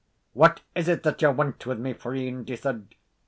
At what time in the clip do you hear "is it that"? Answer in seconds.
0.73-1.21